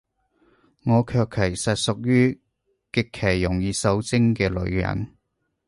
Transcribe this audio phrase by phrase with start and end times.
[0.83, 2.41] 我卻其實屬於，
[2.91, 5.15] 極其容易受精嘅女人